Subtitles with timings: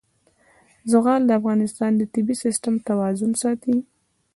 [0.91, 3.75] زغال د افغانستان د طبعي سیسټم توازن ساتي.